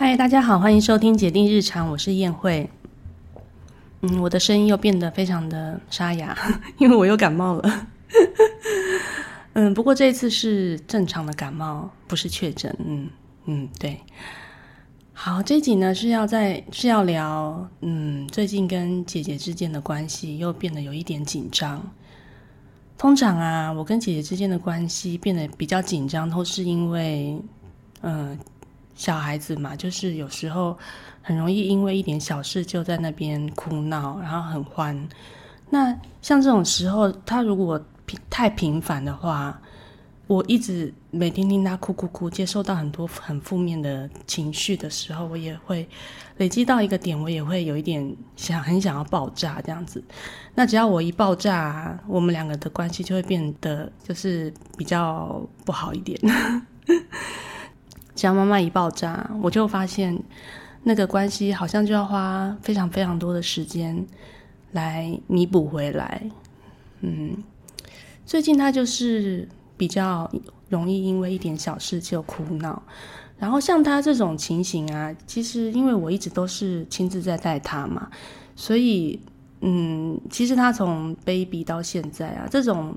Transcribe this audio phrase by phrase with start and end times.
[0.00, 2.70] 嗨，大家好，欢迎收听姐弟日常，我是燕慧。
[4.02, 6.38] 嗯，我的声音又变得非常的沙哑，
[6.78, 7.88] 因为我又感冒了。
[9.54, 12.72] 嗯，不过这次是正常的感冒，不是确诊。
[12.78, 13.10] 嗯
[13.46, 13.98] 嗯，对。
[15.12, 21.82] 好，这集呢是要在是要聊，嗯，最近跟姐姐之间的关系又变得有一点紧张。
[22.96, 27.42] 通常啊，我跟姐姐之间的关系变得比较紧张，都是因为，
[28.02, 28.38] 嗯。
[28.98, 30.76] 小孩子嘛，就是有时候
[31.22, 35.08] 很容易因为一点小事就在那边哭闹，然后很欢。
[35.70, 39.56] 那像这种时候，他如果频太频繁的话，
[40.26, 45.88] 我一直每天听他哭哭哭，接受到很多很负面的情绪的时候，我也会
[46.38, 50.02] 累积到一个点，我也会有一点想很想要爆炸这样子。
[50.56, 56.18] 那只要我一爆炸，我们两个的关系就会变得就是比较不好一点。
[58.18, 60.20] 只要妈妈一爆炸，我就发现
[60.82, 64.04] 那个关系好像就要花非常非常多的时间
[64.72, 66.20] 来弥补回来。
[67.02, 67.36] 嗯，
[68.26, 70.28] 最近他就是比较
[70.68, 72.82] 容易因为一点小事就哭闹，
[73.38, 78.10] 然后像他这种情形啊，其实因为我一直都是亲自在带他嘛，
[78.56, 79.20] 所以
[79.60, 82.92] 嗯，其实他从 baby 到现在啊，这种。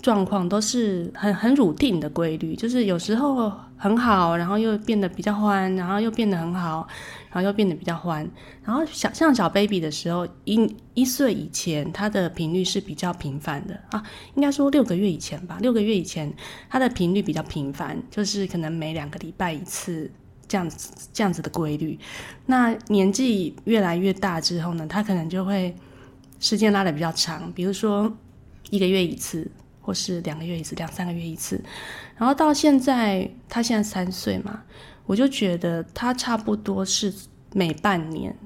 [0.00, 6.86] 状况都是很很 routine 的规律，就是有时候很好，然后又变得比较欢，然后又变得很好，
[7.30, 8.28] 然后又变得比较欢。
[8.64, 14.02] 然后小像小 baby 的时候，一一岁以前，它的频率是比较频繁的啊，
[14.36, 16.32] 应该说六个月以前吧，六个月以前
[16.70, 20.08] 它的频率比较频繁，就是可能每两个礼拜一次
[20.46, 21.98] 这样子这样子的规律。
[22.46, 25.74] 那年纪越来越大之后呢，他可能就会
[26.38, 28.16] 时间拉的比较长，比如说
[28.70, 29.50] 一个月一次。
[29.88, 31.58] 或是两个月一次，两三个月一次，
[32.14, 34.62] 然后到现在，他现在三岁嘛，
[35.06, 37.10] 我就觉得他差不多是
[37.54, 38.36] 每半年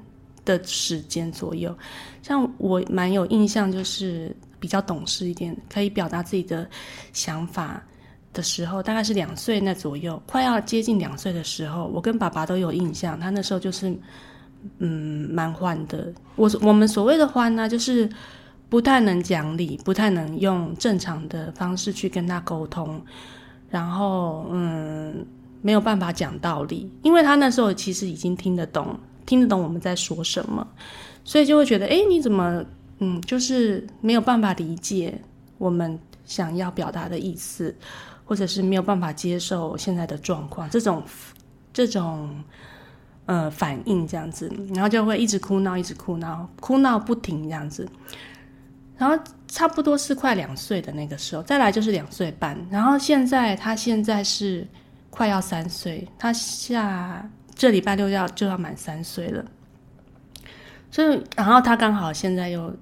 [0.45, 1.77] 的时间左右。
[2.23, 6.65] 像我蛮有印象，就是比较懂事一点，可以表达自己的
[7.13, 7.83] 想法
[8.33, 13.93] 的时候，大概是两岁那左右，快要接近两岁的时候，我跟爸爸都有印象，他那时候就是
[14.79, 16.13] 嗯蛮欢的。
[16.37, 18.09] 我我们所谓的欢呢，就是。
[18.73, 22.99] 不太能讲理，不太能用正常的方式去跟他沟通，
[23.69, 25.27] 然后嗯，
[25.61, 30.67] 没有办法讲道理，因为他那时候其实已经听得懂，听得懂我们在说什么，
[31.23, 32.65] 所以就会觉得，哎，你怎么
[33.01, 35.21] 嗯，就是没有办法理解
[35.59, 37.77] 我们想要表达的意思，
[38.25, 41.03] 或者是没有办法接受现在的状况，这种
[41.75, 42.43] 这种
[43.27, 47.87] 呃反应这样子，然后就会一直哭闹，一直哭闹，哭闹不停这样子。
[49.03, 54.65] 然后差不多是快两岁的那个时候，再来就是两岁半，然后现在他现在是
[55.11, 59.45] 快要三岁，他下这礼拜六要就要满三岁了，
[60.89, 62.73] 所以然后他刚好现在又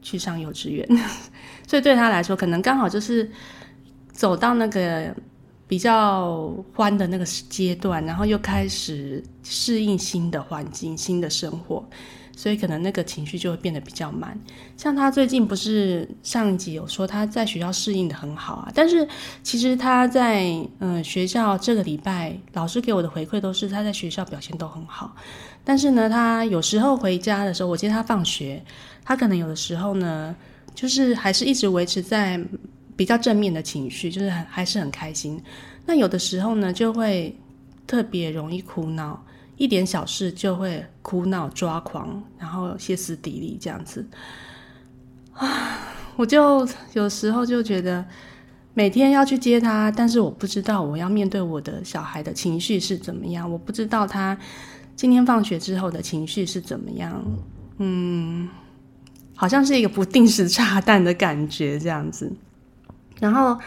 [0.00, 0.88] 去上幼稚园，
[1.68, 3.30] 所以对他来说可能刚好就是
[4.10, 5.14] 走到那个
[5.68, 11.86] 比较欢的那个阶段，然后又开始适应新的环境、新的生活。
[12.40, 14.34] 所以可能那个情绪就会变得比较慢。
[14.74, 19.06] 像他最近不是上一集有说他在学校适应的很好啊，但是
[19.42, 20.46] 其实他在
[20.78, 25.14] 嗯学校这个礼拜老师给我的回馈都是他在学校表现都很好。
[25.62, 28.64] 但是呢，他有时候回家的时候，我接他放学，
[29.04, 30.34] 他可能有的时候呢，
[30.74, 32.40] 就是还是一直维持在
[32.96, 35.38] 比较正面的情绪，就是很还是很开心。
[35.84, 37.36] 那有的时候呢，就会
[37.86, 39.22] 特别容易哭闹。
[39.60, 44.02] 一点小事就会哭闹抓狂，然后歇斯底里这样子
[45.34, 45.78] 啊！
[46.16, 48.02] 我就有时候就觉得
[48.72, 54.34] 每天要去接他，但是我不知道我要面对我的小孩的情绪是怎么样，我不知道他
[54.96, 57.22] 今天放学之后的情绪是怎么样。
[57.76, 58.48] 嗯，
[59.34, 62.32] 好像是一个不定时炸弹的感觉这样子。
[63.18, 63.58] 然后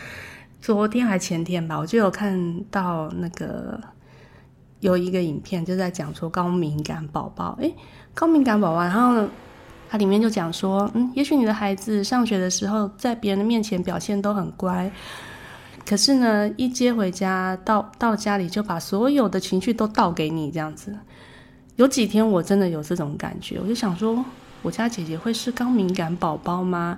[0.60, 3.80] 昨天还前天吧，我就有看到那个。
[4.84, 7.74] 有一个影片就在讲说高敏感宝宝，诶，
[8.14, 9.26] 高敏感宝宝，然后
[9.90, 14.92] 它里面就讲说，嗯，也许你的孩子上学的时候在别人的面前表现都很乖，
[15.86, 20.94] 可是呢，一接回家到到家里就把所有的情绪都倒给你这样子。
[21.78, 24.24] 有几天我真的有这种感觉，我就想说，
[24.62, 26.98] 我家姐姐会是高敏感宝宝吗？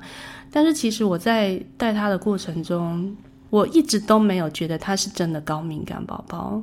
[0.51, 3.15] 但是其实我在带她的过程中，
[3.51, 6.61] 我一直都没有觉得她是真的高敏感宝宝。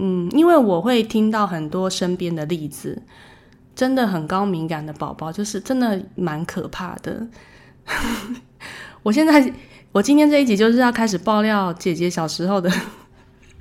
[0.00, 3.02] 嗯，因为我会听到很多身边的例子，
[3.74, 7.26] 真的很高敏感的宝宝，就是真的蛮可怕的。
[9.02, 9.52] 我现在，
[9.90, 12.70] 我今天这一集就是要开始爆料姐姐小时候的，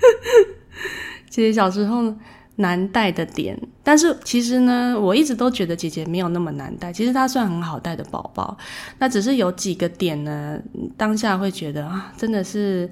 [1.28, 2.14] 姐姐小时候
[2.58, 8.56] 难带的点，但是其实呢，我一直都觉得姐姐没有那么难带，其实她算很好带的宝宝，
[9.00, 10.60] 那只是有几个点呢，
[10.96, 12.88] 当下会觉得啊，真的是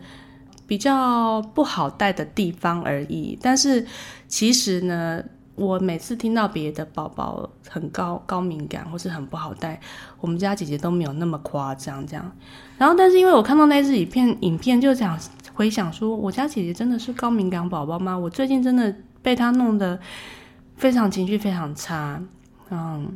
[0.67, 3.38] 比较不好带的地方而已。
[3.41, 3.85] 但是
[4.27, 5.23] 其实呢，
[5.56, 9.79] 我每次听到别的宝宝很高高敏感或是很不好带，
[10.19, 12.31] 我们家姐姐都没有那么夸张这样。
[12.77, 15.19] 然后，但是因为我看到那支影片，影片就想
[15.53, 18.17] 回想说，我家姐姐真的是高敏感宝宝吗？
[18.17, 18.95] 我最近真的。
[19.25, 20.00] 被她弄得
[20.77, 22.21] 非常情绪非常差，
[22.69, 23.12] 嗯，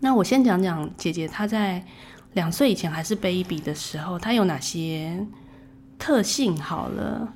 [0.00, 1.84] 那我先讲讲姐姐她在
[2.32, 5.22] 两岁以前还是 baby 的时候，她有哪些
[5.98, 6.60] 特性？
[6.60, 7.28] 好了，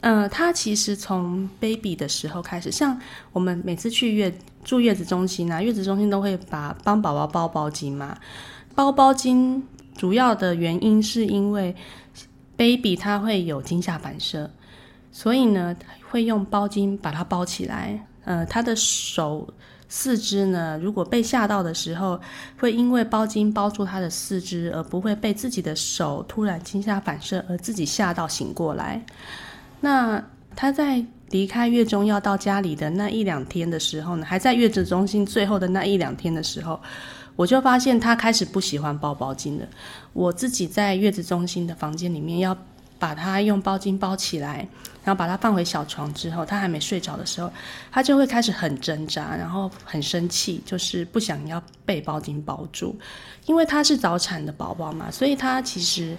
[0.00, 3.00] 嗯，他其实从 baby 的时候开始，像
[3.32, 4.32] 我们每次去月
[4.62, 8.16] 住月子中心啊，月子中心都会把帮宝宝包包巾嘛，
[8.74, 9.62] 包包巾
[9.96, 11.74] 主要的原因是因为
[12.56, 14.50] baby 他会有惊吓反射。
[15.10, 15.74] 所以呢，
[16.10, 18.06] 会用包巾把它包起来。
[18.26, 19.48] 呃，他的手
[19.88, 22.20] 四肢呢，如果被吓到的时候，
[22.58, 29.04] 会因为包巾包住他的四肢，而不会被自己的手突然惊吓反射而自己吓到醒过来。
[29.80, 30.22] 那
[30.54, 36.80] 他在离开月中要到家里的那一两天的时候呢，还在月子中心最后的那一两天的时候，
[37.36, 39.66] 我就发现他开始不喜欢包包巾了。
[40.12, 42.56] 我自己在月子中心的房间里面要。
[42.98, 44.66] 把它用包巾包起来，
[45.06, 47.48] 然后把他放回小床之后，他还没睡着的时候，
[47.92, 52.98] 他就会开始很挣扎，然后很生气，就是不想要被包巾包住。
[53.46, 56.18] 因为他是早产的宝宝嘛，所以他其实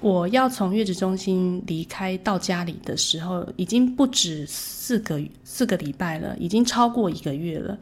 [0.00, 7.76] 我要从月子中心离开到家里的时候，已经不止四个四个礼拜了，已经超过一个月了。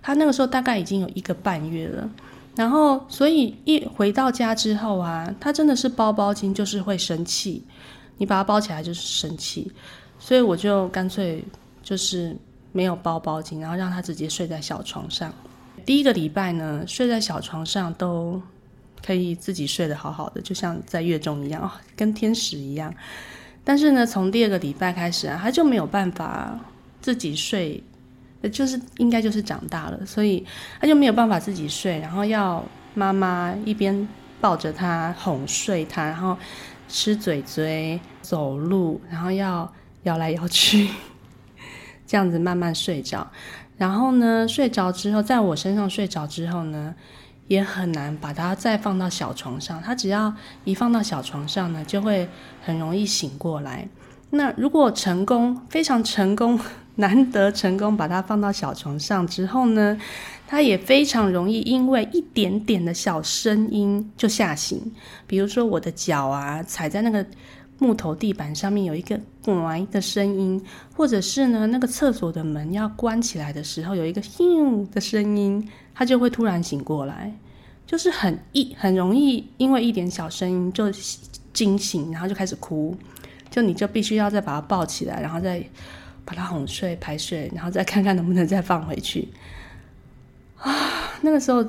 [0.00, 2.08] 他那个时候大概已经有一个半月了。
[2.54, 7.64] 然后，所以一回到家之后啊，他真的是包包巾，就是会生气。
[8.20, 9.72] 你把它包起来就是生气，
[10.18, 11.42] 所以我就干脆
[11.82, 12.36] 就是
[12.70, 15.32] 没有包包巾，然后让他直接睡在小床上。
[15.86, 18.38] 第一个礼拜呢，睡在小床上都
[19.02, 22.94] 可以自己睡得好好的，就像在月中一样，跟天使一样。
[23.64, 26.60] 但是呢，从第二个礼拜开始啊，他就没有办法
[27.00, 27.82] 自己睡。
[28.50, 30.42] 就是应该就是长大了，所以
[30.80, 32.64] 他就没有办法自己睡，然后要
[32.94, 34.08] 妈妈一边
[34.40, 36.34] 抱着他哄睡他，然后
[36.90, 39.72] 吃嘴嘴、走路，然后要
[40.02, 40.90] 摇来摇去，
[42.06, 43.30] 这样子慢慢睡着。
[43.78, 46.94] 然后呢，睡着之后，在我身上睡着之后呢，
[47.46, 49.80] 也很难把它再放到小床上。
[49.80, 50.34] 它只要
[50.64, 52.28] 一放到小床上呢，就会
[52.62, 53.88] 很容易醒过来。
[54.30, 56.58] 那如果成功，非常成功。
[56.96, 59.98] 难得成功把它放到小床上之后呢，
[60.50, 64.82] 它也非常容易因为一点点的小声音就吓醒。
[65.24, 67.24] 比如说我的脚啊踩在那个
[67.78, 70.60] 木头地板上面有一个“乖”的声音，
[70.92, 75.64] 或者是呢那个厕所的门要关起来的时候有一个“咻”的声音，
[75.94, 77.32] 它就会突然醒过来，
[77.86, 80.90] 就是很一很容易因为一点小声音就
[81.52, 82.96] 惊醒，然后就开始哭，
[83.48, 85.64] 就你就必须要再把它抱起来，然后再。
[86.22, 89.26] 把他哄睡、排睡，然后再看看能不能再放回去。
[90.60, 91.64] 啊， 那个时候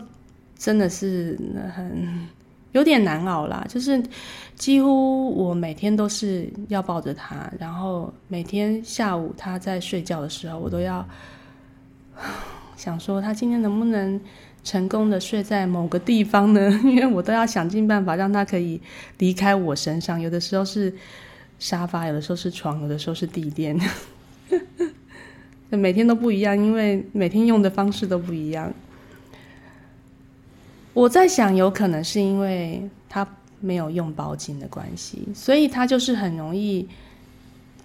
[0.57, 1.37] 真的是
[1.75, 2.27] 很
[2.71, 3.65] 有点难熬啦。
[3.67, 4.01] 就是
[4.55, 11.05] 几乎我每天都是要抱着他，然后每天下午他在睡觉的时候，我都要
[12.75, 14.19] 想说他今天能不能
[14.63, 16.69] 成功的睡在某个地方呢？
[16.83, 18.79] 因为我都要想尽办法让他可以
[19.17, 20.19] 离开我身上。
[20.21, 20.93] 有的时候是
[21.59, 23.79] 沙发，有的时候是床，有的时候是地垫。
[25.77, 28.71] 每天都不一样，因为每天用的方式都不一样。
[30.93, 33.25] 我在想，有可能是因为他
[33.61, 36.85] 没有用包巾的关系，所以他就是很容易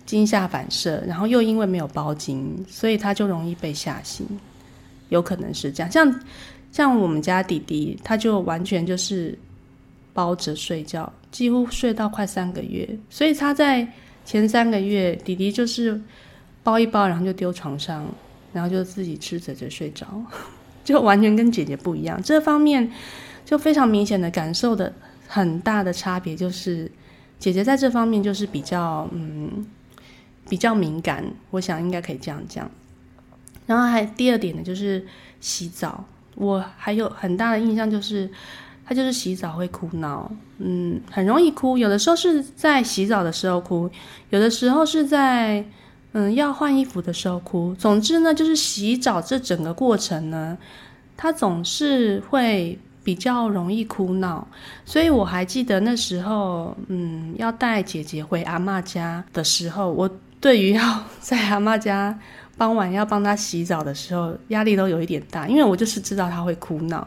[0.04, 4.26] 惊吓反射，然后又因为没有包巾，所以他就容易被吓醒。
[5.10, 6.20] 有可能是这样，像
[6.72, 9.38] 像我们家弟弟，他就完全就是
[10.12, 13.86] 包着睡觉，几乎睡到快三个月，所以他在
[14.24, 16.00] 前三个月，弟弟就是。
[16.66, 18.04] 包一包，然后就丢床上，
[18.52, 20.04] 然后就自己吃着就睡着，
[20.84, 22.20] 就完全跟姐姐不一样。
[22.20, 22.90] 这方面
[23.44, 24.92] 就非常明显的感受的
[25.28, 26.90] 很大的差别，就是
[27.38, 29.64] 姐姐在这方面就是比较嗯
[30.48, 32.68] 比较敏感，我想应该可以这样讲。
[33.64, 35.06] 然后还第二点呢，就是
[35.40, 36.04] 洗澡，
[36.34, 38.28] 我还有很大的印象就是
[38.84, 43.88] 她就是洗澡会哭闹，嗯，很容易哭，有的时候是在洗澡的时候哭，
[44.30, 45.64] 有的时候是在。
[46.18, 47.74] 嗯，要换衣服的时候哭。
[47.78, 50.56] 总之呢，就是洗澡这整个过程呢，
[51.14, 54.48] 他总是会比较容易哭闹。
[54.86, 62.18] 所以我还记得那时候，嗯，要带姐姐回阿妈家的时候，我对于要在阿妈家
[62.56, 67.06] 傍晚要帮她洗澡的时候，压力都有一点大，因为我就是知道他会哭闹，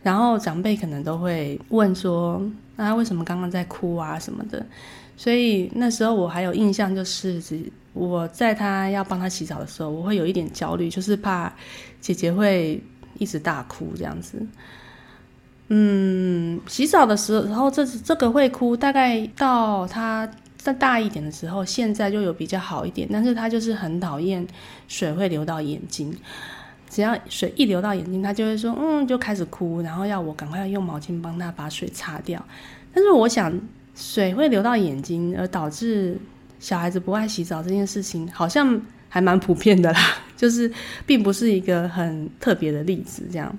[0.00, 2.40] 然后长辈可能都会问说
[2.76, 4.64] ：“那他为什么刚刚在哭啊什么的？”
[5.18, 7.40] 所以那时候我还有印象，就是
[7.94, 11.50] 我在他要帮他洗澡的时候，我会有一点焦虑，就是怕
[12.00, 12.82] 姐姐会
[13.18, 14.44] 一直大哭这样子。
[15.68, 24.46] 嗯，洗澡的时候，然后这这个会哭，大概到他再大一点的时候，现在就有比较好一点，但是他就是很讨厌
[24.88, 26.14] 水会流到眼睛，
[26.90, 32.44] 只要水一流到眼睛，他就会说嗯，就开始哭，然后要我赶快用毛巾帮他把水擦掉。
[32.92, 33.56] 但是我想。
[33.96, 36.18] 水会流到眼睛，而导致
[36.58, 40.00] 小孩子不爱洗澡这件事情，好像还蛮普遍的啦。
[40.36, 40.70] 就是
[41.06, 43.56] 并不是一个很特别的例子，这样。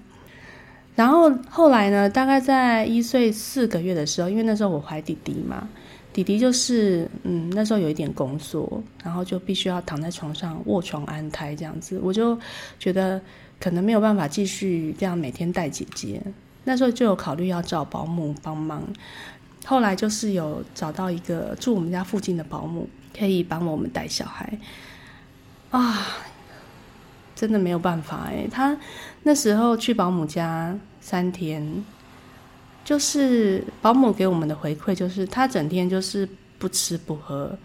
[0.95, 5.67] 然后后来呢，大概在一岁四个月的时候，因为那时候我怀弟弟嘛，
[6.13, 12.37] 弟弟就是嗯那时候有一点宫缩，然后就必须要躺在床上卧床安胎这样子，我就
[12.79, 13.19] 觉得
[13.59, 16.21] 可能没有办法继续这样每天带姐姐，
[16.63, 18.83] 那时候就有考虑要找保姆帮忙。
[19.65, 24.57] 后来就是有找到一个住我们家附近的保姆，可以帮我们带小孩，
[25.71, 26.07] 啊，
[27.35, 28.47] 真的没有办法哎。
[28.51, 28.77] 他
[29.23, 31.83] 那时候去保姆家三天，
[32.83, 36.29] 就是保姆给我们的回馈就是他整天就是
[36.59, 37.57] 不吃不喝，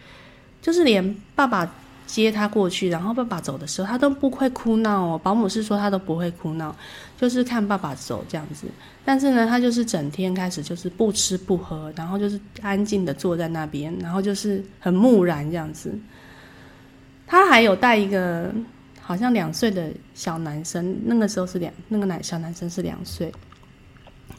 [0.62, 1.70] 就是连爸爸。
[2.14, 5.20] 接他过去，然后爸爸走的时候，他都不会哭闹哦。
[5.22, 6.74] 保姆是说他都不会哭闹，
[7.18, 8.66] 就是看爸爸走这样子。
[9.04, 15.92] 但是呢，他就是整天开始就是不吃不喝，然后就是安静的坐在那边，然后就是很木然这样子。
[17.26, 18.52] 他还有带一个
[19.00, 23.32] 好像两岁的小男生，那个时候是两那个男小男生是两岁，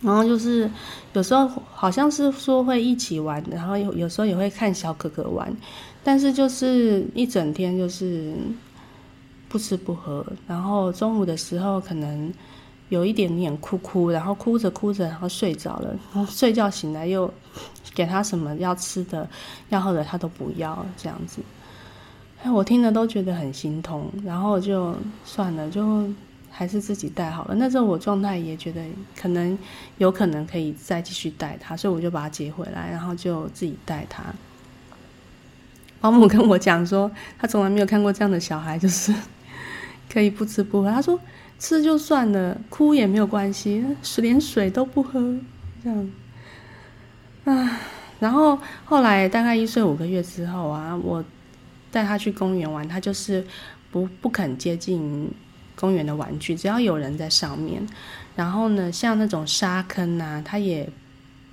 [0.02, 0.70] 然后就是
[1.14, 5.54] 有时候好像是说会一起玩，然后有有时候也会看小哥哥玩。
[6.04, 8.34] 但是就是一整天就是
[9.48, 12.34] 不吃不喝，然后中午的时候可能
[12.90, 15.96] 有一点点哭哭，然后哭着哭着然后睡着了，
[16.28, 17.32] 睡觉醒来又
[17.94, 19.30] 给他什么要吃的
[19.70, 21.40] 要喝的他都不要这样子，
[22.42, 26.04] 哎，我听了都觉得很心痛，然后就算了，就
[26.52, 27.56] 还是自己带好了。
[27.56, 28.84] 那时候我状态也觉得
[29.20, 29.58] 可能
[29.98, 34.24] 有可能可以再继续带他，所以我就把他接回来，然后就自己带他。
[36.00, 39.14] 保姆跟我讲说，他从来没有看过这样的小孩，就是
[40.12, 40.92] 可以不吃不喝。
[40.92, 41.20] 他说
[41.58, 43.86] 吃就算了，哭也没有关系，
[44.18, 45.20] 连水都不喝，
[45.84, 46.12] 这样。
[47.46, 47.80] 啊，
[48.20, 51.24] 然后后来大概一岁五个月之后啊，我
[51.92, 53.46] 带他去公园玩，他就是
[53.92, 55.32] 不不肯接近
[55.76, 57.86] 公园的玩具，只要有人在上面。
[58.36, 60.90] 然后呢，像那种沙坑啊，他也。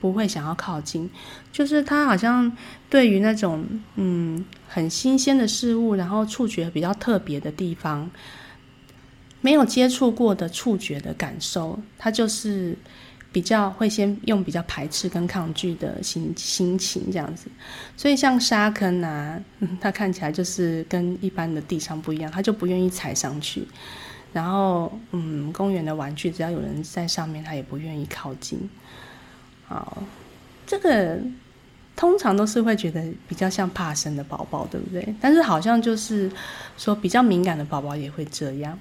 [0.01, 1.11] 不会想要靠近，
[1.51, 2.57] 就是他好像
[2.89, 8.09] 对于那种嗯很新鲜的事物，然后触觉比较特别的地方，
[9.41, 12.79] 没有接触过的触觉的感受，他就是
[13.33, 17.49] 比较会先用比较排斥跟抗拒的心心情这样子。
[17.97, 19.37] 所以像沙坑啊，
[19.81, 23.67] 他看起来就是跟一般的地上不一样，他就不愿意踩上去。
[24.33, 28.69] 然后嗯，公园的玩具只要有人在上面，他也不愿意靠近。
[29.67, 30.03] 好，
[30.67, 31.19] 这个
[31.97, 35.15] 通常都是会觉得比较像怕生的宝宝，对不对？
[35.21, 36.31] 但是好像就是
[36.77, 38.79] 说比较敏感的宝宝也会这样。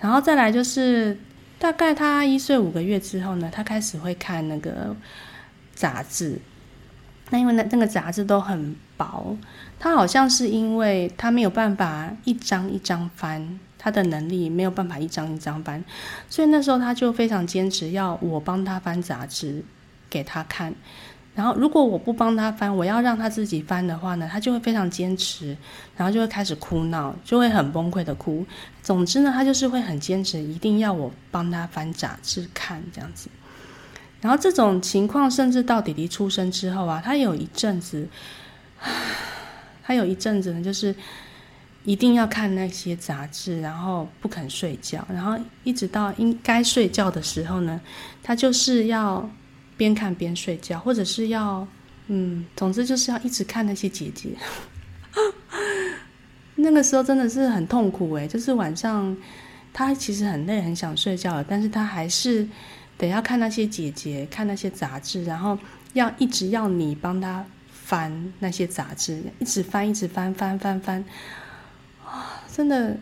[0.00, 1.16] 然后再来就是，
[1.58, 4.94] 大概他一岁五个月之后呢，他开始会看那个
[5.74, 6.38] 杂志。
[7.30, 9.36] 那因为那那个杂志都很薄，
[9.78, 15.84] 他好像是因为他没有办法一张一张翻，他的能力没有办法一张一张翻，
[16.28, 19.64] 所以那时候他就非常坚持要我帮他翻杂志。
[20.08, 20.72] 给他看，
[21.34, 25.54] 然后如果我不帮他翻，我要让他自己翻的话呢，他就会非常坚持，
[25.96, 28.46] 然后就会开始哭闹，就会很崩溃的哭。
[28.84, 33.28] 总之呢，他就是会很坚持，一定要我帮他翻杂志看这样子。
[34.20, 38.08] 然后这种情况，甚至到弟弟出生之后啊，他有一阵子，
[39.82, 40.94] 他有一阵子呢，就是
[41.86, 47.80] 一定要看那些杂志，然后不肯睡觉，然后一直到应该睡觉的时候呢，
[48.22, 49.26] 他就是要。
[49.78, 51.68] 边看边睡觉，或者是要，
[52.06, 54.30] 嗯，总之就是要一直看那些姐姐。
[56.56, 59.14] 那个时候真的是很痛苦诶，就是晚上
[59.74, 62.48] 他其实很累，很想睡觉了，但是他还是
[62.96, 65.58] 得要看那些姐姐，看那些杂志，然后
[65.92, 71.04] 要一直要你帮他翻那些杂志，一直翻，一直翻，翻翻翻。
[72.06, 72.96] 啊，真的，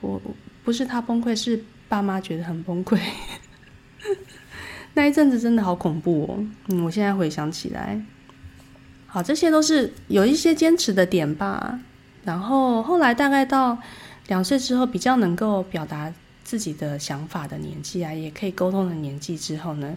[0.00, 0.20] 我
[0.64, 2.98] 不是他崩溃，是爸妈觉得很崩溃。
[4.94, 6.44] 那一阵子真的好恐怖哦！
[6.68, 8.00] 嗯，我现在回想起来，
[9.06, 11.78] 好，这些都是有一些坚持的点吧。
[12.24, 13.78] 然后后来大概到
[14.26, 16.12] 两岁之后，比较能够表达
[16.42, 19.96] 自己的想法的年纪啊，也可以沟通的年纪之后呢，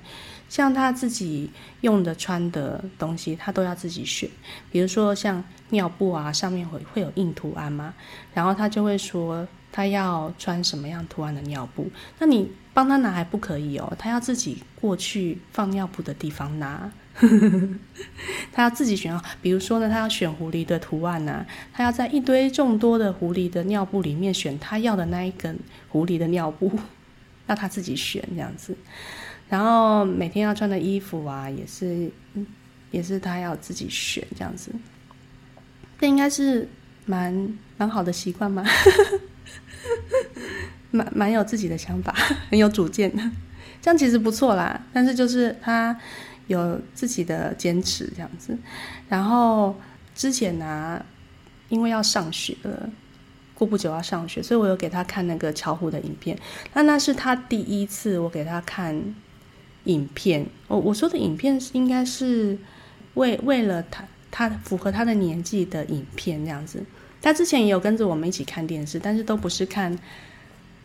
[0.51, 4.29] 像他自己用的穿的东西，他都要自己选。
[4.69, 7.93] 比如说像尿布啊，上面会会有印图案嘛，
[8.33, 11.89] 然后他就会说他要穿什么样图案的尿布。
[12.19, 16.91] 那你帮他拿还不可以哦，他要自己过去放尿布的地方拿。
[18.51, 26.77] 他要自己选啊，比如说呢，他要选狐狸的图案呢，他要在一堆众多的狐狸的尿布里面选他要的那一根狐狸的尿布，
[27.47, 28.75] 要他自己选这样子。
[29.51, 32.09] 然后每天要穿的衣服啊，也是
[32.89, 34.71] 也是他要自己选这样子。
[35.99, 36.67] 这应该是
[37.05, 38.63] 蛮蛮好的习惯吧，
[40.89, 42.11] 蛮蛮有自己的想法，
[42.49, 43.21] 很有主见的，
[43.81, 44.81] 这样其实不错啦。
[44.93, 45.95] 但是就是他。
[46.47, 48.57] 有自己的坚持这样子，
[49.07, 49.73] 然后
[50.13, 51.01] 之前呢，
[51.69, 52.89] 因为要上学了，
[53.53, 56.37] 过不久要上学，所以我有给他看那个巧虎的影片。
[56.73, 59.01] 那那是他第一次我给他看
[59.85, 60.45] 影片。
[60.67, 62.57] 我我说的影片是应该是
[63.15, 66.83] 为为了他他符合他的年纪的影片这样子。
[67.21, 69.97] 他之前也有跟着我们一起看电视，但是都不是看。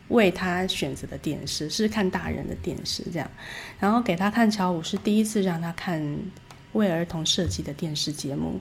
[0.08, 3.28] 为他选择的电视是看大人的电视，这样，
[3.80, 6.00] 然后给他看乔舞是第一次让他看
[6.74, 8.60] 为儿童设计的电视节目，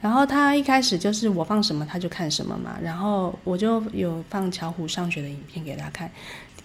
[0.00, 6.10] 然后他一开始就是我放什么他就看什么嘛，然后我就有放巧虎上学的影片给他看，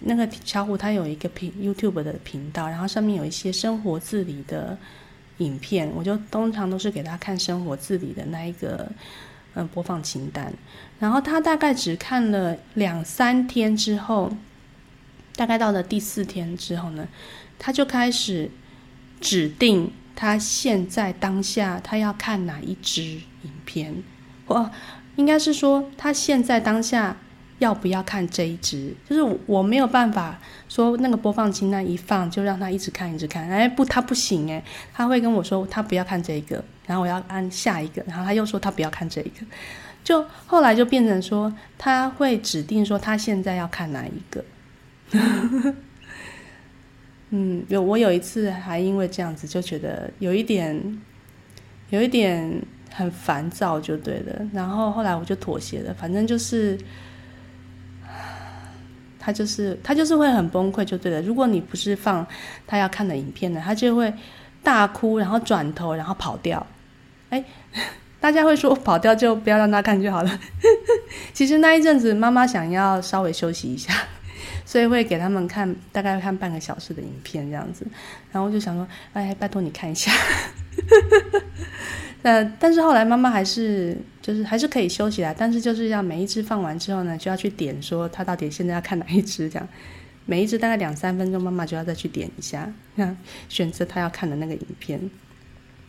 [0.00, 4.76] 那个小虎他有一个频 YouTube 的频道，然后上面有一些生活自理的
[5.38, 8.90] 影片，我就通常都是给他看生活自理的那一个。
[9.54, 10.52] 嗯，播放清单，
[11.00, 14.30] 然后他大概只看了两三天之后，
[15.34, 17.08] 大概到了第四天之后呢，
[17.58, 18.50] 他就开始
[19.22, 24.02] 指定他现在当下他要看哪一支影片，
[24.46, 24.70] 或
[25.16, 27.16] 应该是说他现在当下。
[27.58, 28.94] 要不要看这一支？
[29.08, 30.38] 就是我没有办法
[30.68, 33.48] 说那个播放清单一放就让他一直看一直看。
[33.48, 39.44] 哎，不，他不行哎，他会跟我说他不要看这个，然后我要按下一个，然后他又说他不要看这一个。
[40.04, 44.44] 就后来就变成说他会指定说他现在要看哪一个。
[47.30, 51.02] 嗯，有我有一次还因为这样子就觉得有一点
[51.90, 56.78] 有一点很烦躁就对了，然后后来我就妥协了，反正就是。
[59.28, 61.20] 他就是他就是会很崩溃，就对了。
[61.20, 62.26] 如果你不是放
[62.66, 64.10] 他要看的影片呢，他就会
[64.62, 66.66] 大哭，然后转头，然后跑掉。
[67.28, 67.44] 哎，
[68.18, 70.40] 大家会说跑掉就不要让他看就好了。
[71.34, 73.92] 其实那一阵子妈妈想要稍微休息一下，
[74.64, 77.86] 所以会给他们看大概看半个小时的影片这样子。
[78.32, 80.10] 然后就想说，哎，拜托你看一下。
[82.22, 89.68] 呃，但是后来妈妈还是就是还是可以休息啦，但是就是要每一只放完之后呢，就要去点说他到底现在要看哪一只这样，
[90.26, 93.16] 每一只大概两三分钟，妈妈就要再去点一下，那
[93.48, 95.00] 选择他要看的那个影片。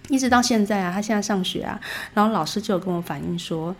[0.07, 1.81] 一直到现在啊，他现在上学啊，
[2.13, 3.75] 然后老师就有跟我反映说，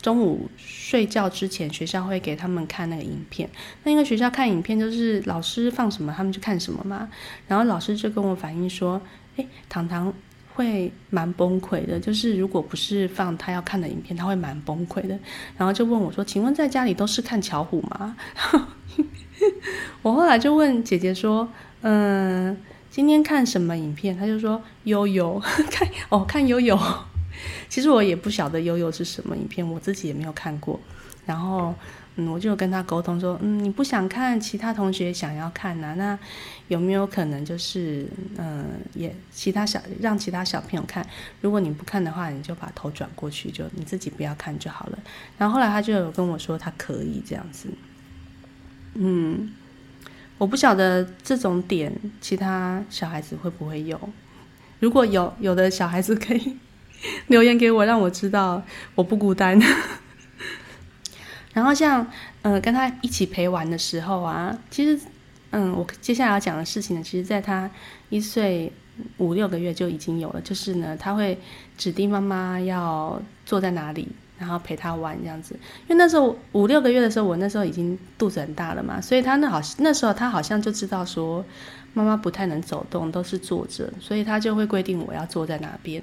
[0.00, 3.50] 中午睡觉之前学校会给他们看那个影片，
[3.82, 7.08] 那因为学校看影片就是老师放什么他们就看什么嘛，
[7.48, 9.02] 然后老师就跟我反映说，
[9.36, 10.14] 哎，糖糖。
[10.58, 15.16] 会蛮崩溃的，就是如果不是放他要看的影片，他会蛮崩溃的。
[15.56, 18.16] 然后就问我说：“请问在家里都是看巧虎吗？”
[20.02, 21.48] 我后来就问姐姐说
[21.82, 22.56] ：“嗯，
[22.90, 25.40] 今天看什么影片？”他就说：“悠悠
[25.70, 26.76] 看哦，看悠悠。”
[27.70, 30.80] 其实我也不晓得悠悠是什么影片，我自己也没有看过。
[31.24, 31.72] 然后。
[32.26, 36.18] 我就跟他沟通说，嗯，你不想看，其他同学想要看呢，那
[36.68, 41.06] 有没有可能就是，嗯，也其他小让其他小朋友看，
[41.40, 44.98] 如果你不看的话，你就把头转过去，就你自己不要看就好了。
[45.36, 47.68] 然后后来他就有跟我说，他可以这样子。
[48.94, 49.52] 嗯，
[50.38, 54.00] 我不晓得这种点其他小孩子会不会有，
[54.80, 56.56] 如果有有的小孩子可以
[57.28, 58.60] 留言给我，让我知道
[58.96, 59.60] 我不孤单。
[61.58, 62.06] 然后像，
[62.42, 65.04] 呃，跟他一起陪玩的时候啊，其实，
[65.50, 67.68] 嗯，我接下来要讲的事情呢，其实在他
[68.10, 68.72] 一岁
[69.16, 71.36] 五六个月就已经有了，就是呢，他会
[71.76, 74.06] 指定妈妈要坐在哪里，
[74.38, 75.58] 然后陪他玩这样子。
[75.88, 81.44] 因为那时候五六个月的时候，我那时候已经肚子很大了嘛，所以他那好那时候他好像就知道说。
[81.94, 86.00] 妈妈不太能走动，都是坐着，所以他就会规定我要坐在哪边。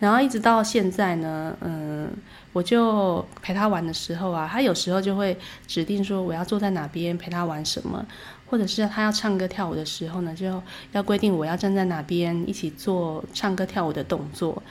[0.00, 2.08] 然后一直到现在呢，嗯，
[2.56, 8.02] 我就陪他玩的时候啊，他有时候就会指定说我要坐在哪边陪他玩什么，
[8.46, 14.62] 或者是他要唱歌跳舞的时候呢，就要规定我要站在哪边一起做唱歌跳舞的动作，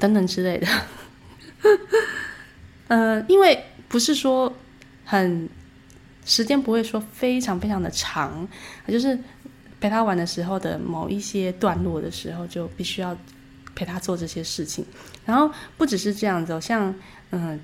[0.00, 0.66] 等等之类的。
[2.88, 4.52] 呃，因为不是说
[5.04, 5.48] 很
[6.24, 8.48] 时间不会说非常非常的长，
[8.88, 9.16] 就是
[9.80, 13.16] 陪他玩的时候的某一些段落的时候，就必须要
[13.74, 14.84] 陪他做这些事情。
[15.24, 16.94] 然后不只是这样子，像
[17.30, 17.60] 嗯，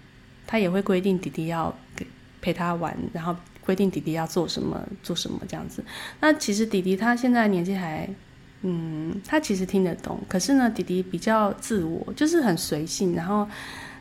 [0.47, 1.77] 他也会规定弟弟要
[2.41, 5.85] 陪他玩，然后规定弟弟要做什么做什么这样子。
[6.21, 8.09] 那其实弟弟他现在年纪还。
[8.63, 13.49] 嗯，他其实听得懂，可是呢，弟弟比较自我，就是很随性，然后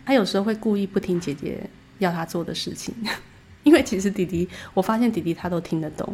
[0.06, 1.64] 他有时候会故意不听姐姐
[2.00, 2.94] 要他做的事情，
[3.64, 6.14] 因为其实弟弟，我发现弟弟他都听得懂，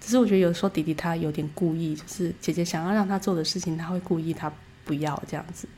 [0.00, 4.50] 只是我觉得有时候弟弟他有点故意，就是姐姐想要让他做的事情，他会故意他
[4.86, 5.68] 不要这样子。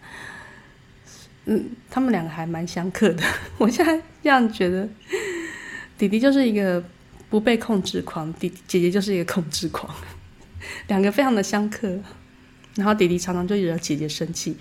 [1.46, 3.24] 嗯，他们两个还蛮相克的，
[3.58, 4.86] 我现在这样觉得，
[5.96, 6.84] 弟弟就是一个
[7.30, 9.92] 不被控制狂，弟姐姐就是一个控制狂。
[10.88, 11.98] 两个非常的相克，
[12.74, 14.56] 然后弟弟常常就惹姐姐生气。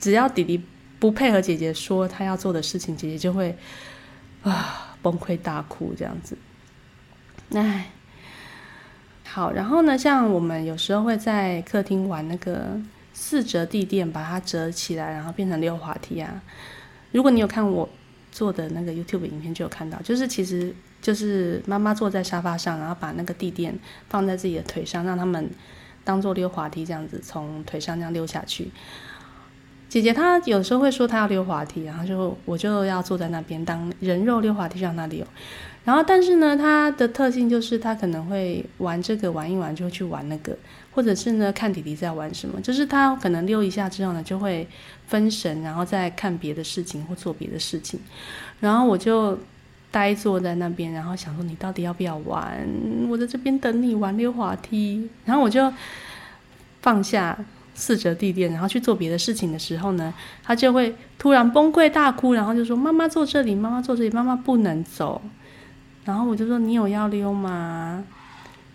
[0.00, 0.60] 只要弟弟
[0.98, 3.56] 不配合姐姐说他要做的事情，姐姐就会
[4.42, 6.36] 啊崩溃大哭这样子。
[7.54, 7.90] 唉，
[9.24, 12.80] 好，然后呢，像我们有时候会在客厅玩那个
[13.24, 16.42] 四折地垫，把它折起来，然后变成溜滑梯啊。
[17.12, 17.88] 如果你有看我
[18.32, 20.74] 做的那个 YouTube 影片，就有看到，就是其实。
[21.02, 23.76] 就是妈妈坐在沙发上，然后把那个地垫
[24.08, 25.50] 放在自己的腿上，让他们
[26.04, 28.70] 当做溜滑梯这样子从腿上这样溜下去。
[29.92, 35.22] 姐姐她有时候会说她要溜滑梯，然后就我就要坐在那边当人肉溜滑梯让她溜。
[35.84, 40.56] 然后但是呢，她的特性就是她可能会玩这个玩一玩就会去玩那个，
[40.92, 44.66] 或者是呢看弟弟在玩什么，就是她可能溜一下之后呢就会
[45.06, 48.00] 分神，然后再看别的事情或做别的事情。
[48.60, 49.38] 然后我就。
[49.92, 52.66] 呆坐在那边，然后想说你到底要不要玩？
[53.10, 55.06] 我在这边等你玩溜滑梯。
[55.26, 55.70] 然后我就
[56.80, 57.38] 放下
[57.74, 65.20] 四折地垫，然后去做别的事情的时候呢，他就会突然崩溃大哭，然后就说：“妈妈坐这里，妈妈坐这里，妈妈不能走。”
[66.04, 68.04] 然后我就说：“你有要溜吗？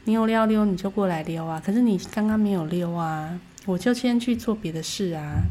[0.05, 1.61] 你有要溜你就过来溜啊！
[1.65, 5.41] 可是你刚刚没有溜啊，我就先去做别的事啊。”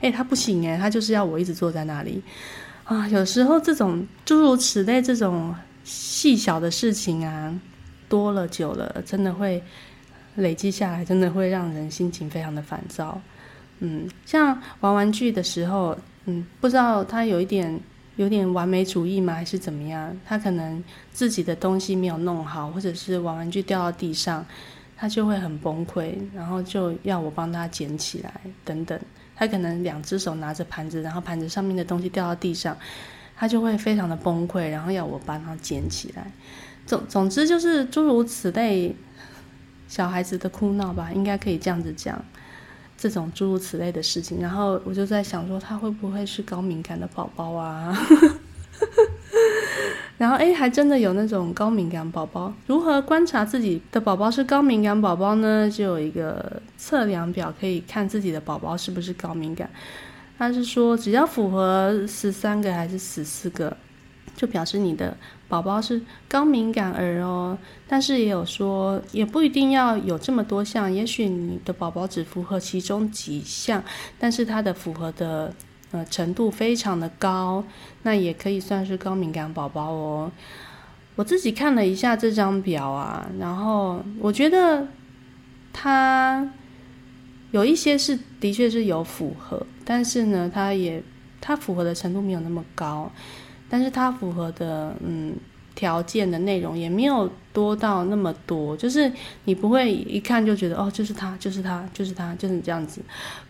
[0.00, 2.22] 哎，他不行哎，他就是要我一直坐在那里。
[2.84, 7.52] 啊，有时候这种诸如此类这种细小的事情啊，
[8.08, 9.60] 多了久了，真的会
[10.36, 13.20] 累积下来，真的会让人心情非常的烦躁。
[13.80, 17.78] 嗯，像玩玩具的时候，嗯，不知道他有一点
[18.16, 20.16] 有点完美主义吗，还是怎么样？
[20.26, 24.44] 他可能自己的东西没有弄好，或者是玩玩具掉到地上，
[24.96, 28.32] 他就会很崩溃，然后就要我帮他捡起来，
[28.64, 28.98] 等等。
[29.34, 32.74] 他可能两只手拿着盘子，然后盘子上面的东西掉到地上，
[33.36, 36.26] 他就会非常的崩溃，然后要我帮他捡起来。
[36.86, 38.96] 总总之就是诸如此类
[39.88, 42.24] 小孩子的哭闹吧，应该可以这样子讲。
[42.98, 47.94] 这种诸如此类的事情，然后我就在想说，他会不会是高敏感的宝宝啊？
[50.16, 52.50] 然后，哎，还真的有那种高敏感宝宝。
[52.66, 55.70] 如何观察自己的宝宝是高敏感宝宝呢？
[55.70, 59.68] 就有一个测量表，可以看自己的宝宝是不是高敏感。
[60.38, 63.76] 他是说，只要符合十三个还是十四个，
[64.34, 65.14] 就表示你的
[65.48, 67.56] 宝宝是高敏感儿哦。
[67.88, 73.82] 但是也有说，也不一定要有这么多项，也许你的宝宝只符合其中几项，
[74.18, 75.52] 但是它的符合的。
[75.92, 77.62] 呃，程度非常的高，
[78.02, 80.32] 那也可以算是高敏感宝宝哦。
[81.14, 84.88] 我自己看了一下这张表啊，然后我觉得
[85.72, 86.50] 它
[87.52, 91.00] 有一些是的确是有符合，但是呢，它也
[91.40, 93.08] 它符合的程度没有那么高，
[93.68, 95.34] 但是它符合的嗯
[95.74, 99.12] 条件的内容也没有多到那么多，就是
[99.44, 103.02] 你不会一看就觉得哦，就是他，就是他，就是他，就是这样子。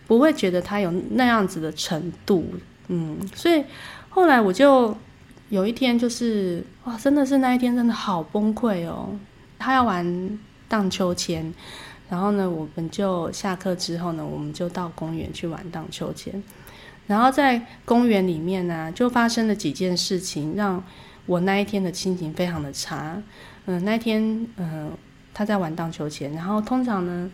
[0.06, 2.44] 不会觉得他有那样子的程度，
[2.88, 3.64] 嗯，所以
[4.08, 4.96] 后来我就
[5.48, 9.08] 有一天就是哇，真的是那一天真的好崩溃哦。
[9.58, 11.52] 他要玩荡秋千，
[12.08, 16.42] 然后呢，我们就下课之后呢，我们就到公园去玩荡秋千。
[17.06, 20.82] 然后在公园里面呢，就发生了几件事情，让
[21.26, 23.22] 我那一天的心情非常的差。
[23.66, 24.92] 嗯，那一天，嗯，
[25.34, 27.30] 他在玩荡秋千，然后通常呢，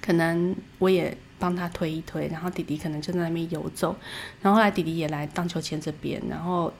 [0.00, 1.16] 可能我也。
[1.40, 3.94] 帮他推一推，然后弟弟可能就在那边游走，
[4.42, 6.72] 然后后来弟弟也来荡秋千这边，然后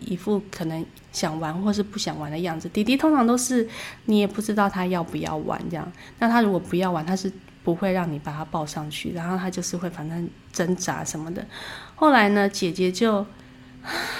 [0.00, 2.68] 一副可能想玩或是不想玩的样子。
[2.68, 3.66] 弟弟通常都是
[4.04, 7.32] 你也不知道他要不要玩这样，那他如果不要玩，他是
[7.64, 11.46] 不会让你把他抱上去，然后他就是会反正挣扎什么的。
[11.94, 13.24] 后来呢，姐姐就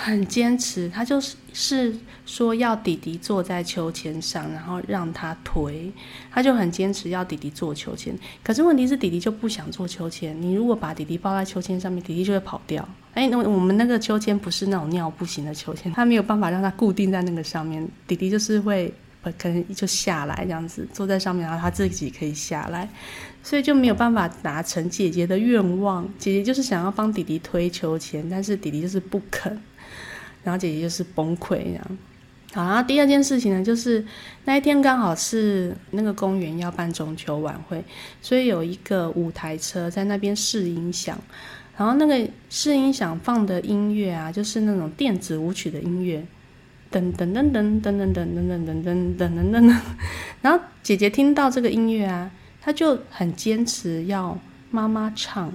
[0.03, 5.93] 很坚持，她就是是说要弟弟坐在秋千上，然后让他推，
[6.33, 8.13] 她就很坚持要弟弟坐秋千。
[8.43, 12.87] 可是问题是弟弟就不想坐秋千，你如果把弟弟抱在秋千上面，弟弟就会跑掉。
[13.15, 18.93] 哎，那我们那个秋千不是那种尿布型的秋千，他没有办法让它固定在那个上面，弟弟就是会
[19.39, 22.89] 可能就下来这样子，坐在上面，然后他自己可以下来。
[23.43, 26.09] 所以就没有办法达成姐姐的愿望。
[26.19, 29.61] 姐姐就是想要帮弟弟推秋千，但是弟弟就是不肯，
[30.45, 31.99] 然后姐姐就是崩溃这样。
[32.55, 34.05] 好，然后第二件事情呢，就是
[34.45, 37.83] 那一天刚好是那个公园要办中秋晚会，
[38.21, 41.19] 所以有一个舞台车在那边试音响，
[41.77, 46.25] 然后那个试音响放的音乐啊，就是那种电子舞曲的音乐，
[46.93, 49.77] 噔噔噔噔噔噔噔噔噔噔噔噔噔，
[50.43, 52.31] 然后姐姐听到这个音乐啊。
[52.65, 54.39] 她就很坚持要
[54.71, 55.53] 妈妈唱，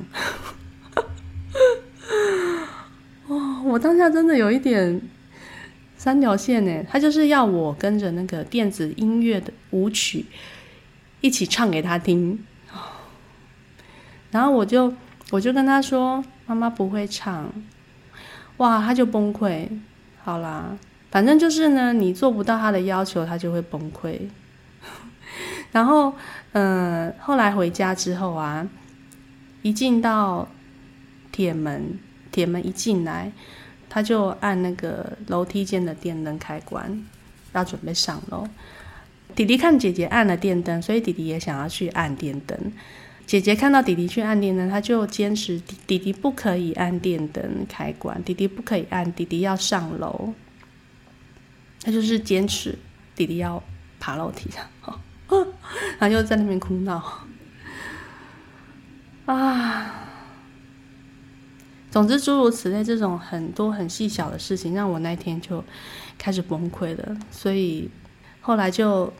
[3.28, 3.62] 哇！
[3.64, 5.02] 我当下真的有一点
[5.96, 6.84] 三条线呢。
[6.90, 10.26] 她就是要我跟着那个电子音乐的舞曲
[11.22, 12.44] 一起唱给她听，
[14.32, 14.94] 然后我就
[15.32, 17.50] 我就跟她说：“妈妈不会唱。”
[18.58, 18.82] 哇！
[18.82, 19.70] 她就崩溃。
[20.24, 20.78] 好啦，
[21.12, 24.20] 反正就是呢，你做不到他的要求，他就会崩溃。
[25.72, 26.14] 然后。
[26.54, 28.68] 嗯，后来回家之后啊，
[29.62, 30.48] 一进到
[31.32, 32.00] 铁门，
[32.32, 33.32] 铁门一进来，
[33.88, 37.06] 他就按那个楼梯间的电灯开关，
[37.54, 38.48] 要准备上楼。
[39.36, 42.58] 弟弟看姐姐按了电灯，所以弟弟也想要去按电灯。
[43.28, 50.34] 姐姐看到弟弟去按电灯，他就坚持弟弟不可以按电灯开关，弟弟不可以按，弟弟要上楼。
[51.82, 52.78] 他就是坚持
[53.16, 53.62] 弟弟要
[54.00, 54.64] 爬楼梯上。
[56.00, 57.04] 然后又在那边哭闹
[59.26, 59.94] 啊！
[61.92, 65.62] 总之，诸如此类这种很多很细小的事情，让我那天就
[66.18, 67.18] 开始崩溃了。
[67.30, 67.90] 所以
[68.40, 69.12] 后来就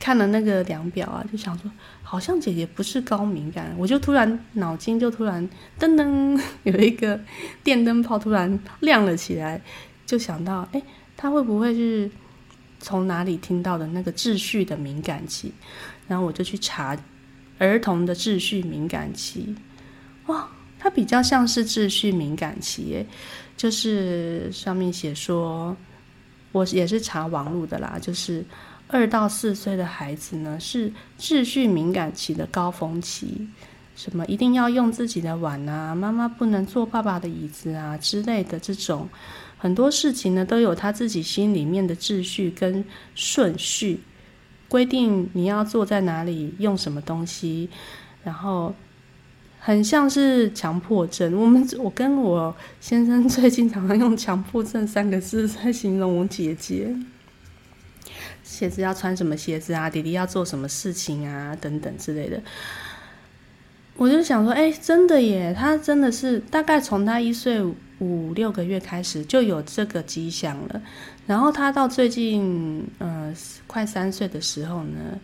[0.00, 1.70] 看了那个量表啊，就想说，
[2.02, 3.74] 好像姐姐不是高敏感。
[3.76, 5.46] 我就突然脑筋就突然
[5.78, 7.20] 噔噔，有一个
[7.62, 9.60] 电灯泡突然亮了起来，
[10.06, 10.80] 就想到，哎，
[11.24, 12.10] 他会不会是？
[12.80, 15.50] 从哪里听到的那个秩序的敏感期，
[16.06, 16.94] 然后我就去查
[17.56, 19.56] 儿童的秩序敏感期，
[20.26, 20.46] 哇，
[20.78, 23.06] 它比较像是秩序敏感期耶，
[23.56, 25.74] 就是上面写说，
[26.52, 28.44] 我也是查网络的啦，就是
[28.88, 33.48] 二到四岁的孩子呢是秩序敏感期的高峰期，
[33.96, 39.08] 什么一定要用自己的碗啊，妈妈不能坐爸爸的椅子啊之类的这种。
[39.64, 44.00] 很多事情呢，都有他自己心里面的秩序跟顺序，
[44.68, 47.70] 规定你要坐在哪里，用什么东西，
[48.22, 48.74] 然后
[49.58, 51.34] 很像是强迫症。
[51.34, 56.94] 我们我跟我先生最近常常用“强迫症”三个字在形容我姐姐。
[58.42, 59.88] 鞋子要穿什么鞋子啊？
[59.88, 61.56] 弟弟要做什么事情啊？
[61.58, 62.42] 等等之类的。
[63.96, 67.64] 我就想说，哎，真的耶，他真的是大概从他一岁。
[68.00, 70.82] 五六个月开始就有这个迹象了，
[71.26, 73.32] 然后他到最近呃
[73.68, 75.18] 快三岁的时候呢，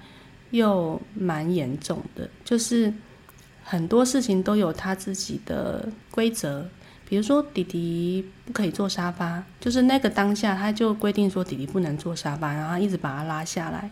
[0.51, 2.93] 又蛮严重的，就是
[3.65, 6.65] 很多事情都有他自己的规则，
[7.09, 13.91] 比如说弟弟不可以坐沙发，就是那个当下他就规定说弟弟不能坐沙发，然后一直把他拉下来，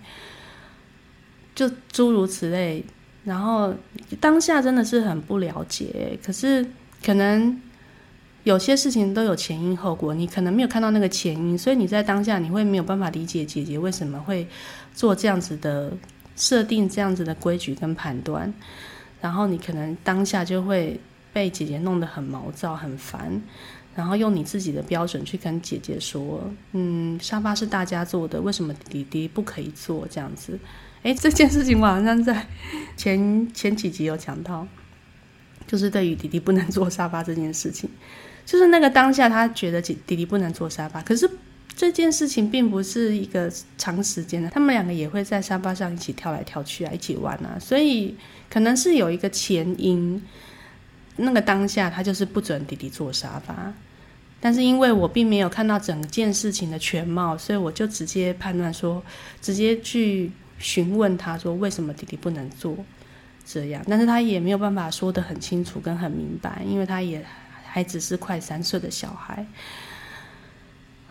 [1.55, 2.85] 就诸如此类，
[3.25, 3.75] 然后
[4.21, 6.65] 当下真的是很不了解，可是
[7.05, 7.61] 可能。
[8.49, 14.49] 有些事情都有前因后果，你可能没有看到那个前因，所以你在当下你会没有办法理解姐姐为什么会
[14.95, 15.93] 做这样子的
[16.35, 18.51] 设定、这样子的规矩跟判断，
[19.21, 20.99] 然后你可能当下就会
[21.31, 23.39] 被姐姐弄得很毛躁、很烦，
[23.95, 30.59] 然后用你自己的标准去跟姐姐说：“嗯，沙发是大家坐的，为什么弟弟不可以坐？”这样子，
[31.03, 32.47] 诶，这件事情我好像在
[32.97, 34.67] 前前几集有讲到，
[35.67, 37.91] 就是对于弟弟不能坐沙发这件事情。
[38.49, 41.31] 就是那个当下，他觉得弟弟弟不能坐沙发，可是
[41.77, 48.17] 这件事情并不是一个长时间的，他们两个也会在沙发上一起跳来跳去啊，一起玩啊，所以
[48.49, 50.23] 可能是有一个前因。
[51.19, 53.71] 那个当下他就是不准弟弟坐沙发，
[54.41, 59.05] 但是因为我并没有看到整件事情的全貌，所以我就直接判断说，
[59.43, 62.75] 直接去询问他说为什么弟弟不能坐
[63.45, 67.23] 这样，但是他也没有办法说得很清楚跟很明白，因为他也。
[67.79, 69.47] 还只是快三岁的小孩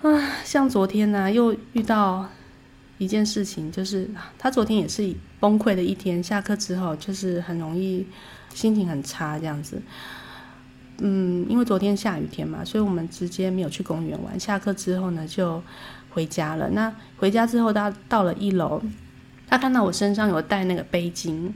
[0.01, 0.09] 啊，
[0.43, 2.27] 像昨天呢，又遇到
[2.97, 6.21] 一件事情，就是他昨天也是崩溃的一天。
[6.21, 8.05] 下课之后，就是很容易
[8.53, 9.81] 心情很差这样子。
[10.97, 14.37] 嗯，因为昨天下雨天嘛，所以我们直接没有去公园玩。
[14.37, 15.63] 下课之后呢，就
[16.09, 16.69] 回家了。
[16.71, 18.81] 那回家之后，他到了一楼，
[19.47, 21.49] 他看到我身上有带那个背巾，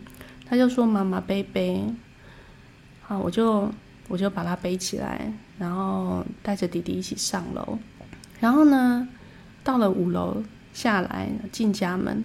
[0.46, 1.84] 他就说：“妈妈背背。”
[3.04, 3.70] 好，我就
[4.12, 7.80] 我就把他背起来，然后带着弟弟一起上楼。
[8.42, 9.08] 然后呢，
[9.64, 10.44] 到了五楼
[10.74, 12.22] 下来进家门，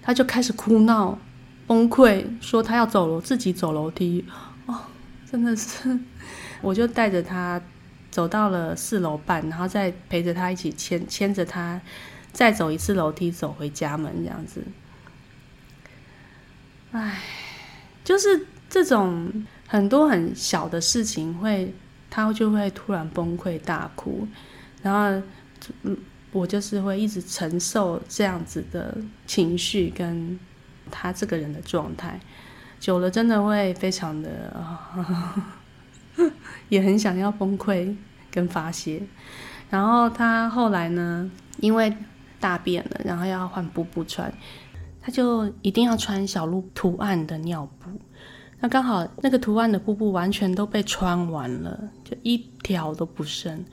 [0.00, 1.18] 他就开始哭闹
[1.66, 4.24] 崩溃，说他要走楼，自己走楼梯。
[4.66, 4.82] 哦，
[5.28, 5.98] 真的是。
[6.62, 7.60] 我就带着他
[8.12, 11.80] 走到了四楼半，然后再陪着他一起牵牵着他，
[12.32, 14.62] 再走一次楼梯走回家门这样子。
[16.92, 17.20] 唉，
[18.04, 21.74] 就是这种很多很小的事情，会
[22.08, 24.26] 他就会突然崩溃大哭，
[24.82, 25.26] 然后
[25.82, 25.96] 嗯，
[26.32, 30.38] 我就是会一直承受这样子的情绪跟
[30.90, 32.20] 他这个人的状态，
[32.78, 34.54] 久了真的会非常的。
[36.70, 37.94] 也很想要崩溃
[38.30, 39.02] 跟发泄，
[39.68, 41.94] 然后他后来呢，因为
[42.40, 44.32] 大便了，然后要换布布穿，
[45.02, 47.90] 他就一定要穿小鹿图案的尿布。
[48.60, 53.64] 那刚好那个图案的布布完全都被穿完了，就一条都不剩。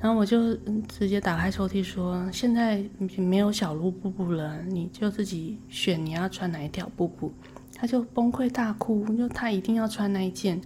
[0.00, 0.54] 然后我就
[0.86, 2.84] 直接打开抽屉说：“现在
[3.16, 7.32] 没有小鹿布布了，你就自己选你要穿哪一条布布。”
[7.74, 10.60] 他就崩溃大哭，就他一定要穿那一件。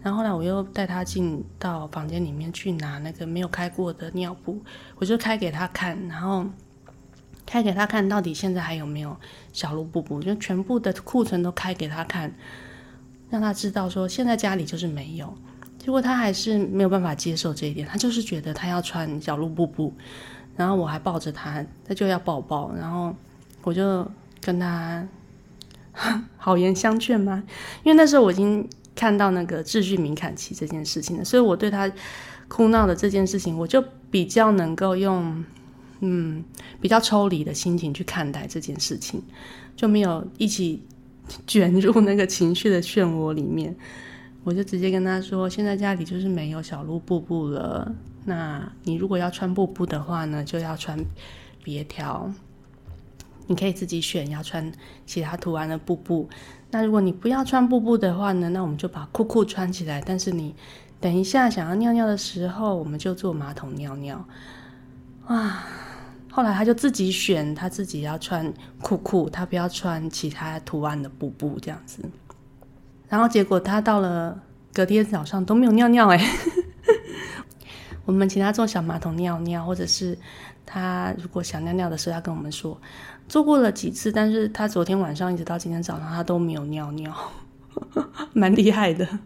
[0.00, 4.60] 然后后来我又带他进到房间里面去拿那个没有开过的尿布，
[4.96, 6.46] 我就开给他看，然后
[7.48, 9.16] 开给他看到底现在还有没有
[9.54, 12.30] 小鹿布布，就全部的库存都开给他看，
[13.30, 15.32] 让他知道说现在家里就是没有。
[15.78, 19.94] 结果他还是没有办法接受这一点，他就是觉得他要穿小鹿布布，
[20.56, 23.14] 然后我还抱着他，他就要抱抱，然后
[23.62, 24.06] 我就
[24.42, 25.08] 跟他
[26.36, 27.42] 好言相劝嘛，
[27.82, 28.68] 因为那时候我已经。
[28.98, 31.88] 看到那个秩序敏感期这件事情了，所以我对他
[32.48, 33.80] 哭闹的这件事情，我就
[34.10, 35.44] 比较能够用
[36.00, 36.44] 嗯
[36.80, 39.22] 比较抽离的心情去看待这件事情，
[39.74, 40.82] 就没有一起
[41.46, 43.74] 卷入那个情绪的漩涡里面。
[44.44, 47.92] 我就直接跟他说：“现在家里就是没有小鹿布布了，
[48.24, 50.98] 那你如果要穿布布的话呢，就要穿
[51.62, 52.32] 别条，
[53.46, 54.72] 你可以自己选要穿
[55.04, 56.28] 其他图案的布布。”
[56.70, 58.48] 那如果你不要穿布布的话呢？
[58.50, 60.02] 那我们就把裤裤穿起来。
[60.06, 60.54] 但是你
[61.00, 64.24] 等一下想要尿尿的时候，我们就坐马桶尿尿。
[65.26, 65.66] 啊！
[66.38, 72.00] 后来他就自己选，他自己要穿裤裤，他不要穿其他图案的布布这样子。
[73.08, 74.40] 然后结果他到了
[74.72, 76.24] 隔天早上都没有尿尿哎。
[78.06, 80.16] 我们请他坐小马桶尿尿，或者是
[80.64, 82.80] 他如果想尿尿的时候，要跟我们说。
[83.28, 87.12] 做过了几次，但是他昨天晚上一直到今天早上，他都没有尿尿，
[88.32, 89.18] 蛮厉害的。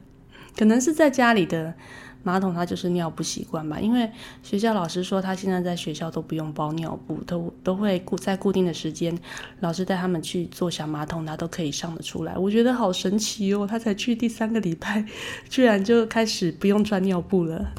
[0.57, 1.75] 可能是在家里的
[2.23, 3.81] 马桶，他就是尿不习惯吧。
[3.81, 4.11] 因为
[4.43, 9.17] 学校老师说，他现在在学校都不用包尿布，都都会固在固定的时间，
[9.61, 12.37] 老师带他们去做小马桶，他都可以上得出来。
[12.37, 15.05] 我觉得好神奇哦，他才去第三个礼拜，
[15.49, 17.73] 居然就开始不用穿尿布了。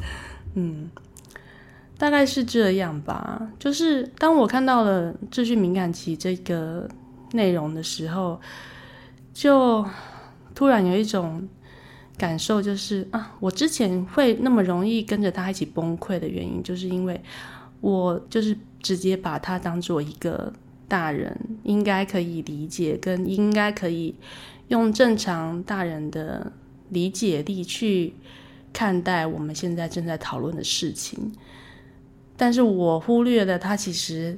[0.55, 0.89] 嗯。
[1.95, 6.85] 大概是这样吧，就是当我看到了秩序敏感期这个
[7.31, 8.41] 内容的时候，
[9.31, 9.85] 就
[10.53, 11.47] 突然有一种
[12.17, 17.19] 感受，就是啊，我之前会那么容易跟着他一起崩溃的原因，就是因为
[17.81, 20.53] 我就是直接把他当做一个
[20.87, 24.15] 大人，应该可以理解，跟应该可以
[24.67, 26.51] 用正常大人的
[26.89, 28.13] 理解力去
[28.71, 31.31] 看待我们现在正在讨论的事情。
[32.37, 34.37] 但是我忽略了他，其实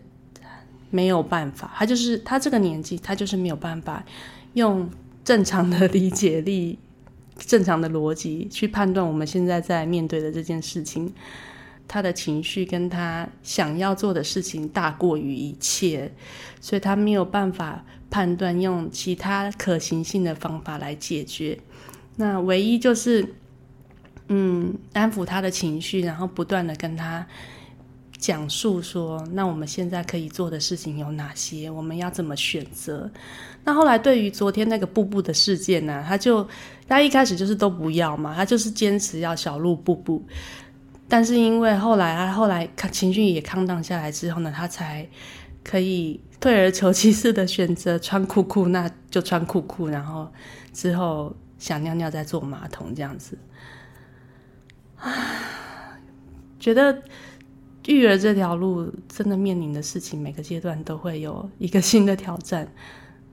[0.89, 4.03] 没有办法，他就是他这个年纪，他就是没有办法
[4.53, 4.89] 用
[5.23, 6.77] 正常的理解力、
[7.37, 11.13] 正常的逻辑去判断我们现在在面对的这件事情。
[11.87, 16.11] 他的情绪跟他想要做的事情大过于一切，
[16.59, 21.59] 所以他没有办法判断用其他可行性的方法来解决。
[22.15, 23.35] 那唯一就是，
[24.29, 27.27] 嗯，安抚他的情绪，然后不断的跟他。
[28.25, 31.69] 讲述说，那我们现在可以做的事情有哪些？
[31.69, 33.07] 我们要怎么选择？
[33.63, 36.03] 那后来对于昨天那个布布的事件呢？
[36.07, 36.47] 他就
[36.87, 40.25] 他一开始就是都不要嘛，他就是坚持要小鹿布布。
[41.07, 45.07] 但是因为后来他后来情绪也康荡下来之后呢，他才
[45.63, 49.87] 可以退而求其次的选择穿裤裤，那就穿裤裤。
[49.87, 50.27] 然后
[50.73, 53.37] 之后想尿尿再坐马桶这样子。
[54.97, 55.13] 啊，
[56.59, 57.03] 觉得。
[57.93, 62.67] 育儿这条路真的面临的事情，每个阶段都会有一个新的挑战。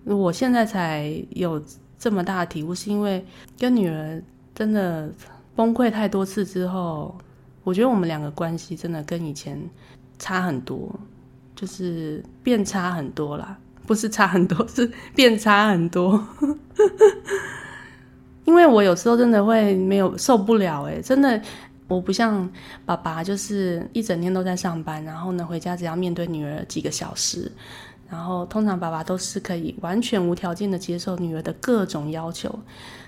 [0.05, 1.63] 我现在才有
[1.99, 3.25] 这么大的体悟，是因为
[3.59, 4.23] 跟女儿
[4.55, 5.11] 真的
[5.55, 7.17] 崩溃太多次之后，
[7.65, 9.59] 我觉得我们两个关系真的跟以前
[10.19, 10.95] 差很多，
[11.55, 16.23] 就是变差很多啦，不是差很多，是变差很多。
[18.45, 21.41] 因为我有时候真的会没有受不了，诶，真的。
[21.93, 22.51] 我不像
[22.87, 27.51] 爸爸，就是一整天都在上班，然后呢回家只要面对女儿几个小时，
[28.09, 32.59] 然后通常爸爸都是可以完全无条件的接受女儿的各种要求，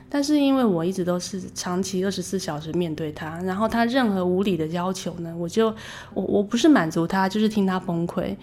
[0.09, 5.75] 但是因为我一直都是长期二十四小时面对他，然后他任何无理的要求呢，我就
[6.15, 8.37] 我我不是满足他，就是听他崩溃，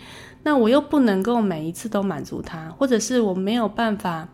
[0.43, 4.27] 那我又不能够每一次都满足他，或者是我没有办法，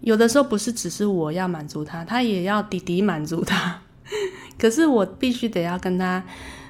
[0.00, 3.80] 有的时候不是只是我要满足他，他也要弟弟满足他。
[4.58, 6.22] 可是我必须得要跟他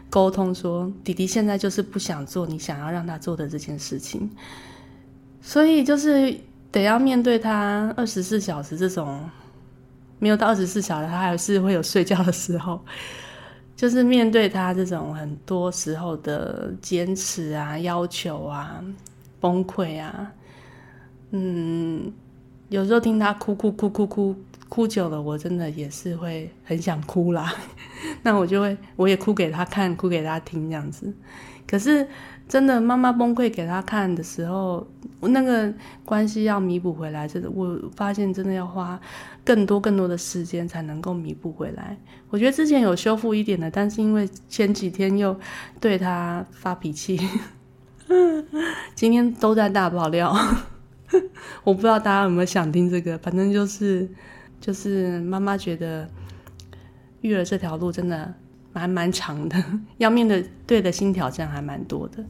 [0.08, 4.30] 沟通，说弟弟现在就是不想做你想要让他做的这件事情，
[5.40, 6.38] 所以就是
[6.70, 9.28] 得要面对他二十四小时这种
[10.18, 12.80] 没有到二十四小时，他还是会有睡觉的时候，
[13.74, 18.82] 就是面对他这种很多时候的坚持啊、要求啊、
[19.40, 20.32] 崩溃啊，
[21.32, 22.12] 嗯，
[22.68, 24.34] 有时候听他哭哭哭哭哭。
[24.74, 27.54] 哭久了，我真的也是会很想哭啦。
[28.24, 31.14] 那我就会，我也哭给他看，哭给他听这样子。
[31.64, 32.04] 可是
[32.48, 34.84] 真的，妈妈崩溃给他看的时候，
[35.20, 35.72] 那个
[36.04, 39.00] 关系要弥补回来，真的，我发现真的要花
[39.44, 41.96] 更多更多的时间才能够弥补回来。
[42.30, 45.38] 我觉得之前有修复一点的，但是因为前几天又
[45.78, 47.16] 对他发脾气，
[48.96, 50.36] 今天都在大爆料。
[51.62, 54.08] 我不知道大家有没有想听这个，反正就是。
[54.64, 56.08] 就是妈妈觉得
[57.20, 58.32] 育儿这条路真的
[58.72, 59.62] 蛮蛮长的，
[59.98, 62.24] 要面对对的新挑战还蛮多的。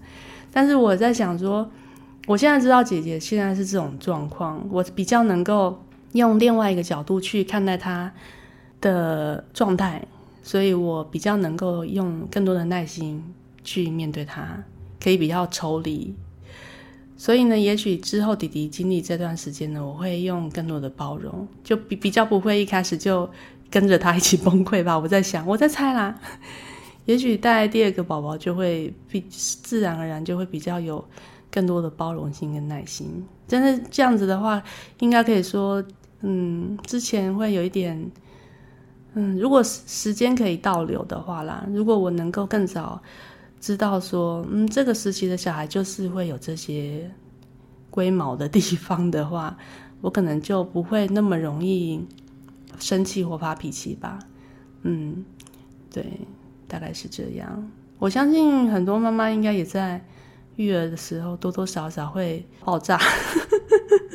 [0.52, 1.70] 但是我在想说，
[2.26, 5.80] 我现在知道姐姐现在是这种状况，我比较能够
[6.14, 8.12] 用另外一个角度去看待她
[8.80, 10.04] 的状态，
[10.42, 13.22] 所以我比较能够用更多的耐心
[13.62, 14.60] 去面对她，
[15.00, 16.12] 可以比较抽离。
[17.16, 23.28] 所以呢，也许之后弟弟经历这段时间呢，我会用更多的包容，就比比较不会一开始就
[23.70, 24.98] 跟着他一起崩溃吧。
[24.98, 26.18] 我在想，我在猜啦。
[27.06, 31.04] 也许带第二个宝宝就会比自然而然就会比较有
[31.50, 33.24] 更多的包容性跟耐心。
[33.46, 34.62] 真的这样子的话，
[34.98, 35.84] 应该可以说，
[36.22, 38.10] 嗯，之前会有一点，
[39.14, 43.00] 嗯，如果时间可以倒流的话啦，如果我能够更早。
[43.64, 47.10] 知道说，嗯，这个时期的小孩就是会有这些
[47.88, 49.56] 龟毛的地方的话，
[50.02, 52.06] 我可能就不会那么容易
[52.78, 54.18] 生气或发脾气吧。
[54.82, 55.24] 嗯，
[55.90, 56.04] 对，
[56.68, 57.70] 大概是这样。
[57.98, 60.04] 我相信很多妈妈应该也在
[60.56, 63.00] 育儿的时候多多少少会爆炸。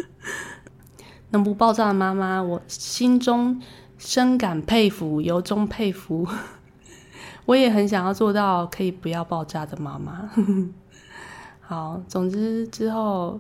[1.32, 3.60] 能不爆炸的妈妈，我心中
[3.98, 6.28] 深感佩服，由衷佩服。
[7.50, 10.30] 我也很想要做到可以不要爆炸的妈妈。
[11.62, 13.40] 好，总之之后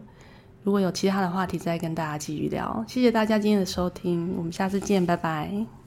[0.63, 2.83] 如果有其他的话题，再跟大家继续聊。
[2.87, 5.78] 谢谢大家今天的收听，我们下次见，拜拜。